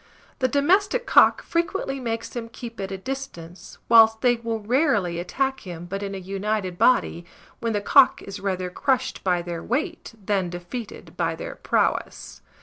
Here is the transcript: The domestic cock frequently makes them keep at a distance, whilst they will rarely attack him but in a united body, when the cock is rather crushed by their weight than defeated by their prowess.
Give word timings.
The 0.39 0.47
domestic 0.47 1.05
cock 1.05 1.43
frequently 1.43 1.99
makes 1.99 2.27
them 2.27 2.49
keep 2.49 2.79
at 2.81 2.91
a 2.91 2.97
distance, 2.97 3.77
whilst 3.87 4.21
they 4.21 4.37
will 4.37 4.59
rarely 4.59 5.19
attack 5.19 5.59
him 5.59 5.85
but 5.85 6.01
in 6.01 6.15
a 6.15 6.17
united 6.17 6.79
body, 6.79 7.23
when 7.59 7.73
the 7.73 7.81
cock 7.81 8.19
is 8.23 8.39
rather 8.39 8.71
crushed 8.71 9.23
by 9.23 9.43
their 9.43 9.61
weight 9.61 10.15
than 10.19 10.49
defeated 10.49 11.15
by 11.17 11.35
their 11.35 11.53
prowess. 11.53 12.41